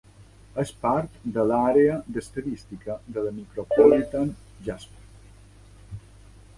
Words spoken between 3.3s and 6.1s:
Micropolitan Jasper.